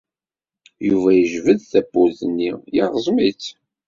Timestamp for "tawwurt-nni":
1.71-2.51